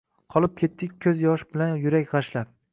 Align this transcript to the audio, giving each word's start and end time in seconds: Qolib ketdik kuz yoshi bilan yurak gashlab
Qolib 0.35 0.55
ketdik 0.61 0.95
kuz 1.05 1.23
yoshi 1.27 1.49
bilan 1.53 1.79
yurak 1.87 2.13
gashlab 2.17 2.55